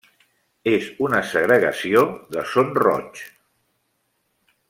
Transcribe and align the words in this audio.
És 0.71 0.87
una 1.07 1.19
segregació 1.33 2.01
de 2.37 2.47
Son 2.53 2.73
Roig. 2.85 3.23